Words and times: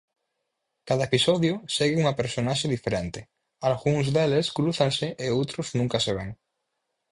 Cada 0.89 1.07
episodio 1.09 1.53
segue 1.75 1.99
unha 2.03 2.17
personaxe 2.21 2.67
diferente, 2.75 3.19
algúns 3.69 4.05
deles 4.15 4.51
crúzanse 4.57 5.07
e 5.25 5.27
outros 5.39 5.67
nunca 5.79 5.97
se 6.05 6.11
ven. 6.17 6.29